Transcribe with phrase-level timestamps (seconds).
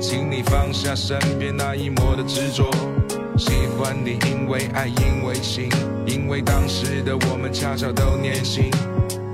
[0.00, 2.70] 请你放下身边那一抹的执着。
[3.36, 5.68] 喜欢你，因为爱，因为情，
[6.06, 8.70] 因为当时的我们恰巧都年轻。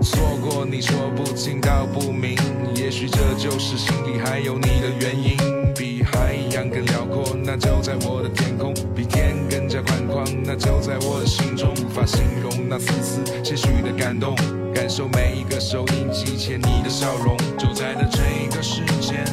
[0.03, 2.35] 错过你说不清道不明，
[2.75, 5.37] 也许这就是心里还有你的原因。
[5.75, 11.71] 比海洋更辽阔，那就在我的天空；比天更加宽广，那就在我的心中。
[11.85, 14.35] 无法形容那丝丝些许的感动，
[14.75, 17.37] 感受每一个收音机前你的笑容。
[17.59, 19.25] 就在的这个时间，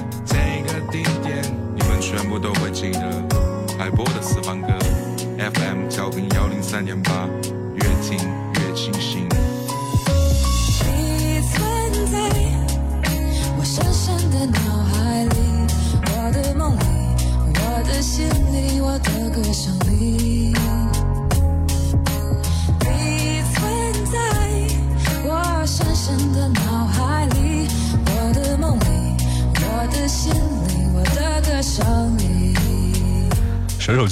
[2.48, 3.02] 都会记得。
[3.78, 4.70] 海波的私房歌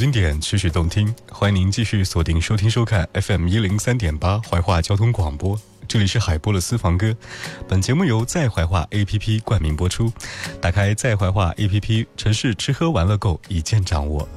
[0.05, 5.59] 经典，曲曲动听，欢迎您继续锁定收听收看 FM 一零三点八怀化交通广播。
[5.87, 7.11] 这里是海波的私房歌，
[7.67, 10.13] 本节目由在怀化 APP 冠名播出。
[10.61, 14.29] 打开在怀化 APP，城市吃喝玩乐购一键掌握。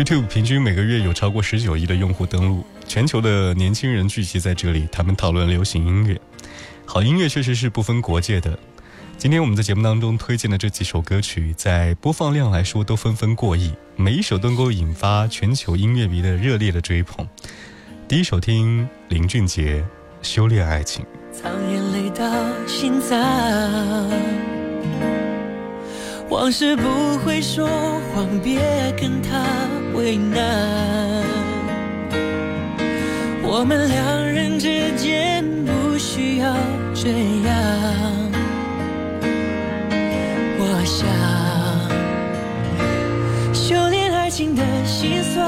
[0.00, 6.18] YouTube 平均每个月有超过十九亿的用户登录，全球的年轻人聚集在这里，他们讨论流行音乐。
[6.86, 8.58] 好音乐确实是不分国界的。
[9.18, 17.28] 今天我们在节目当中推荐的这几首歌曲，在播放量来说都纷纷过亿，每一首都能够引发全球音乐迷的热烈的追捧。
[18.08, 19.84] 第一首听林俊杰
[20.26, 21.04] 《修炼爱情》。
[21.30, 22.26] 藏眼泪到
[22.66, 23.20] 心脏，
[26.30, 27.68] 往事不会说
[28.14, 28.58] 谎，别
[28.98, 29.44] 跟他
[30.00, 31.24] 为难。
[33.42, 36.56] 我们两人之间不需要
[36.94, 37.10] 这
[37.46, 37.52] 样。
[40.58, 41.06] 我想
[43.52, 45.46] 修炼爱情的心酸，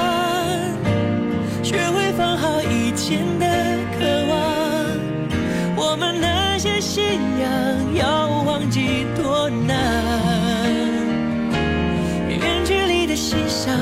[1.62, 3.46] 学会放好以前的
[3.98, 4.34] 渴望。
[5.76, 7.02] 我们那些信
[7.40, 9.72] 仰要忘记多难。
[12.28, 13.72] 远距离的欣赏，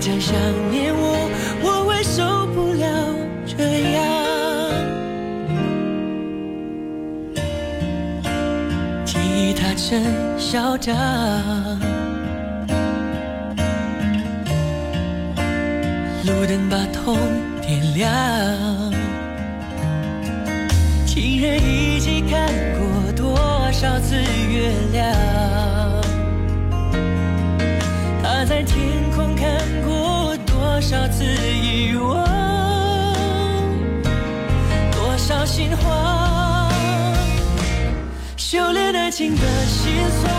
[0.00, 0.34] 再想
[0.70, 1.28] 念我，
[1.62, 2.86] 我会受不了
[3.46, 4.02] 这样。
[9.04, 10.02] 吉他真
[10.38, 10.96] 嚣张，
[16.24, 17.18] 路灯把痛
[17.60, 18.10] 点亮。
[21.04, 23.36] 情人一起看过多
[23.70, 25.79] 少次月亮？
[28.40, 28.78] 他在天
[29.14, 30.34] 空看过。
[30.46, 32.24] 多少次遗忘，
[34.92, 36.72] 多少心慌，
[38.38, 39.92] 修炼爱情的心
[40.22, 40.32] 酸，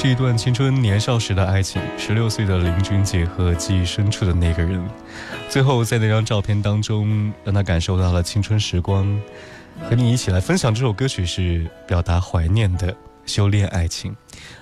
[0.00, 4.80] 是一段青春年少时的爱情，十六岁的林俊杰和记忆深处的那个人，
[5.50, 9.20] 最后在那张照片当中，让他感受到了青春时光。
[9.82, 12.96] 和你一起来分享这首歌曲，是表达怀念的
[13.26, 14.14] 修炼爱情。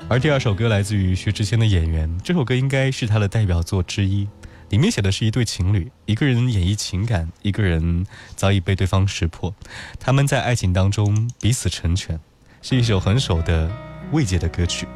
[0.09, 4.27] 而第二首歌来自于薛之谦的《演员》，这首歌应该是他的代表作之一。
[4.71, 9.55] 里面写的是一对情侣，一个人演绎情感，一个人早已被对方识破，
[10.01, 12.19] 他们在爱情当中彼此成全，
[12.63, 13.71] 是一首很熟的
[14.13, 14.87] 慰藉的歌曲。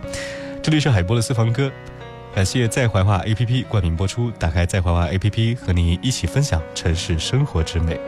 [0.62, 1.70] 这里是海波的私房歌，
[2.34, 4.30] 感谢在怀化 APP 冠名播出。
[4.32, 7.98] 打开在怀化 APP，和你一起分享城市生活之美。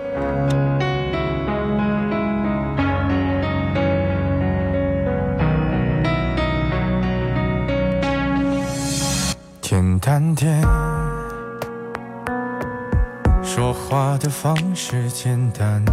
[9.61, 10.63] 简单点。
[13.43, 15.93] 说话的方式简单点，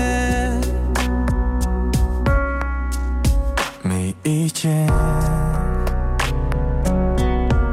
[4.31, 4.87] 意见。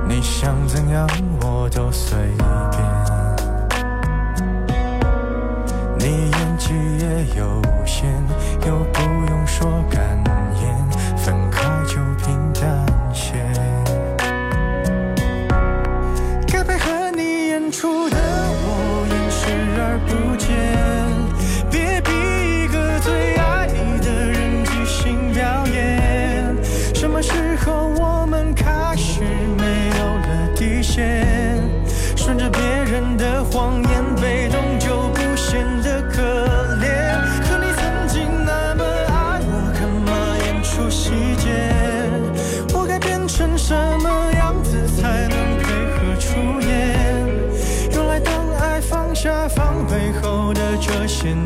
[0.09, 1.07] 你想怎样
[1.41, 2.19] 我都随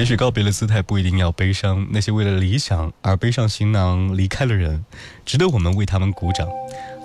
[0.00, 4.82] 也许告别的姿态不一定要悲伤，那些为了理想而背上行囊离开的人，
[5.26, 6.48] 值得我们为他们鼓掌。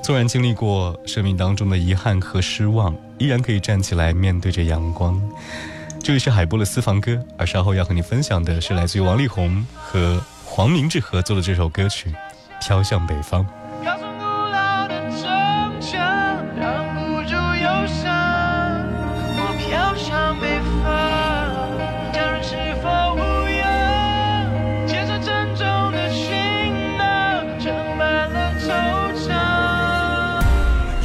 [0.01, 5.21] 纵然经历过生命当中的遗憾和失望，依然可以站起来面对着阳光。
[6.01, 12.09] 这里是海波的私房歌，而稍后要和你分享的是来自于王力宏和黄明志合作的这首歌曲
[12.65, 13.45] 《飘向北方》。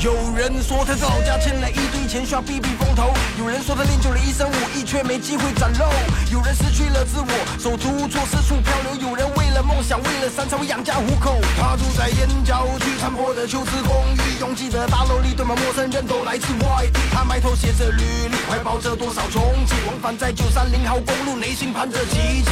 [0.02, 5.84] 有人说他在老家欠了一堆钱，需要避避风头；有人说他练就了一身武艺，却没机会展露；
[6.32, 7.28] 有人失去了自我，
[7.60, 11.36] 手足无措，四处漂流；有人为了梦想，为了山才会养家糊口。
[11.60, 13.92] 他住在燕郊区残破的旧式公
[14.24, 16.98] 寓，拥挤的大楼里堆满陌生人，都来自外地。
[17.12, 18.00] 他埋头写着履
[18.32, 22.50] 历，怀抱着多少憧憬，往返在九三零号公路，内心盼着奇迹。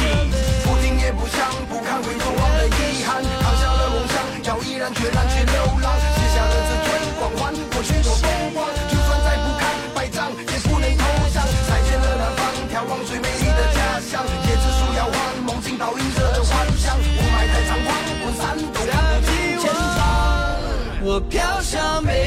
[0.61, 6.68] 不听也不想，不看回头望的遗憾，扛下了梦想，要毅然决然去流浪，写下了
[21.21, 22.18] 飘向北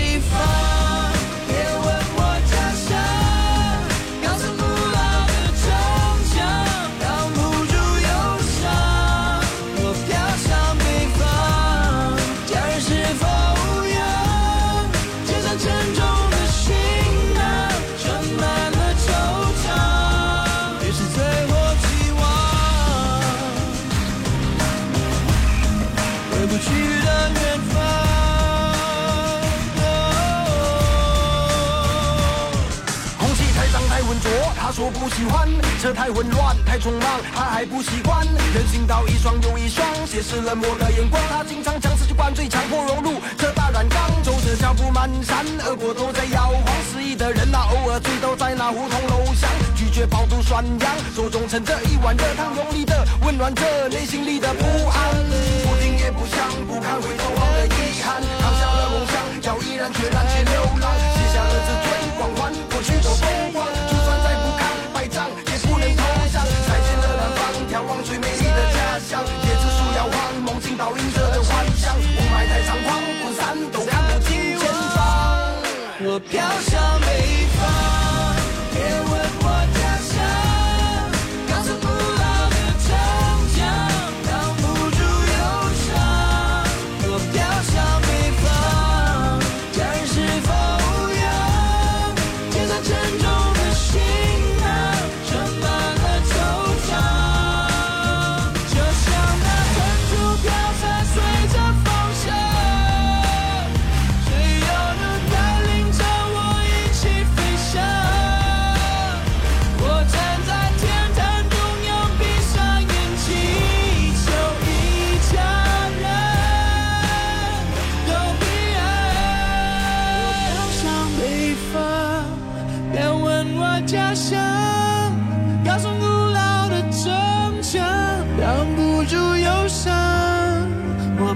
[35.22, 35.48] 喜欢；
[35.80, 38.26] 车太混乱太匆忙，他还不习惯。
[38.26, 41.22] 人行道一双又一双，斜视冷漠的眼光。
[41.30, 44.10] 他经常将世界灌醉，强迫融入这大染缸。
[44.24, 46.64] 走着脚步蹒跚，耳朵都在摇晃。
[46.90, 55.14] 失意的人啊，偶尔醉倒在那胡同楼巷，拒绝饱读涮羊，手中盛着一碗热汤，用力的温暖着内心里的不安。
[55.62, 60.90] 不听也不想，不看回头望的遗憾，扛下了梦想，要毅然决然去流浪，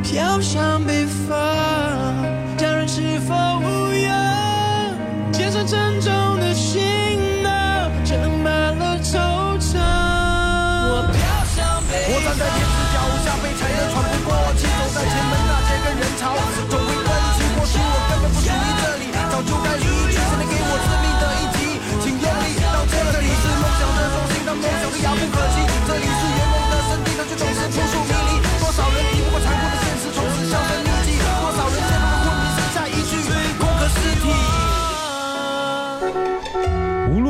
[0.09, 1.56] 飘向北方，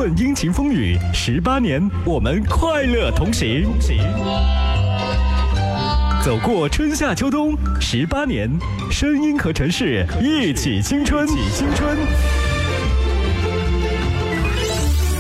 [0.07, 3.67] 论阴晴风雨，十八年，我们快乐同行。
[6.25, 8.49] 走过春夏秋冬，十八年，
[8.89, 11.99] 声音和城市一起青春，一起青春。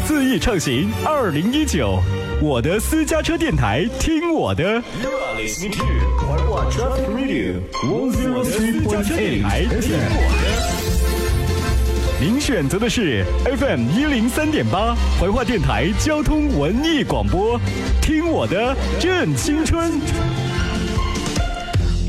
[0.06, 2.00] 恣意畅行，二零一九，
[2.40, 4.62] 我的私家车电台，听我的。
[5.02, 5.84] You are listening to
[6.16, 10.75] 怀化 Traffic Radio One Zero Three Point Eight，听我的。
[12.18, 17.60] 您选择的是 FM 一零三点八怀化电台交通文艺广播，
[18.00, 20.00] 听我的正青春。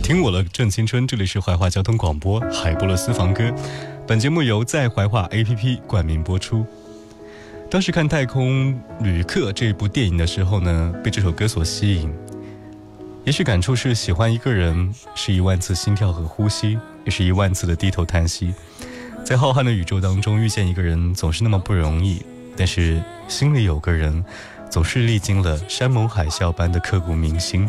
[0.02, 3.54] 听我的正青春，这里是怀化交通广播海波的私房歌。
[4.08, 6.66] 本节目由在怀化 APP 冠名播出。
[7.70, 12.10] 当时看《太空旅客》这部电影的时候呢，被这首歌所吸引。
[13.26, 18.54] 也许感触是喜欢一个人是一万次心跳和呼吸，也是一万次的低头叹息。
[19.28, 22.22] 在浩瀚的宇宙当中遇见一个人总是那么不容易
[22.56, 24.24] 但是心里有个人
[24.70, 27.68] 总是历经了山盟海啸般的刻骨铭心。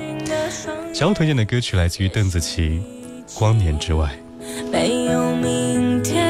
[0.94, 2.80] 想要推荐的歌曲来自于邓紫棋
[3.34, 4.08] 光年之外。
[4.70, 6.27] 没有明天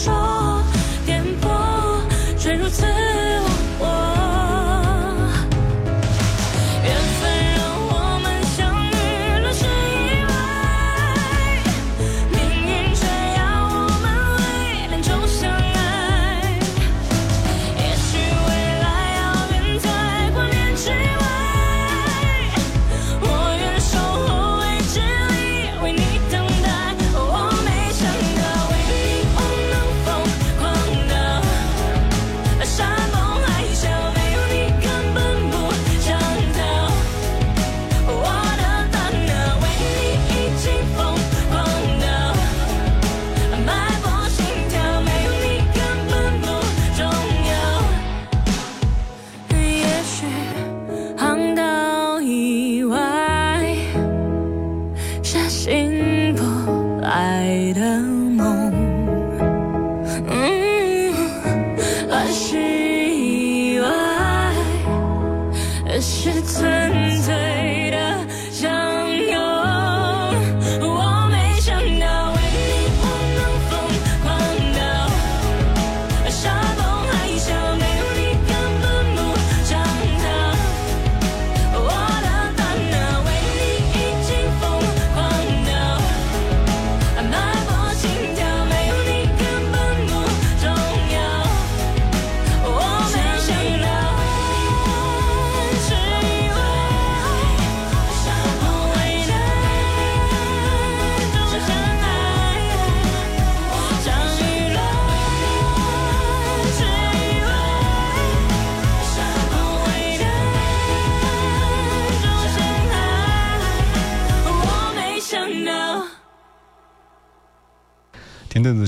[0.00, 0.59] 说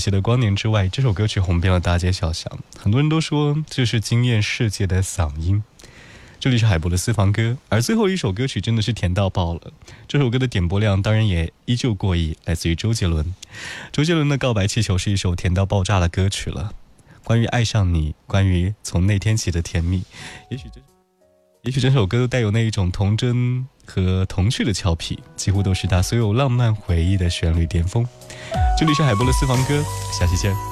[0.02, 2.58] 写的光年之外这首歌曲红遍了大街小巷。
[2.76, 5.62] 很多人都说这是惊艳世界的嗓音。
[6.40, 9.60] 这里是海博的私房歌而最后一首歌曲真的是甜到爆了。
[10.08, 13.32] 这首歌的点播量当然也依旧过亿来自于周杰伦。
[13.92, 16.72] 周杰伦的告白气球是一首甜到爆炸的歌曲了。
[17.22, 20.02] 关于爱上你关于从那天起的甜蜜。
[20.50, 20.80] 也许这
[21.62, 28.06] 也许整首歌都带有那一种童真和童趣的俏皮几乎都是他所有浪漫回忆的旋律巅峰。
[28.78, 29.82] 这里是海波的私房歌
[30.18, 30.71] 下期见。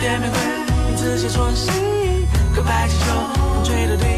[0.00, 0.38] 点玫瑰，
[0.88, 1.70] 你自写穿新，
[2.56, 3.04] 告白气球，
[3.54, 4.09] 风吹的对。